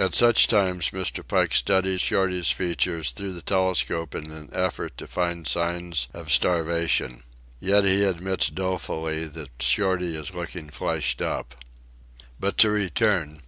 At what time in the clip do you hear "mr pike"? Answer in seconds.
0.90-1.54